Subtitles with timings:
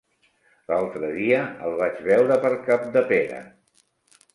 [0.71, 3.49] L'altre dia el vaig veure per Capdepera.